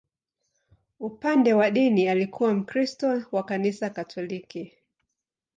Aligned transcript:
Upande 0.99 1.53
wa 1.53 1.71
dini, 1.71 2.07
alikuwa 2.09 2.53
Mkristo 2.53 3.23
wa 3.31 3.43
Kanisa 3.43 3.89
Katoliki. 3.89 4.73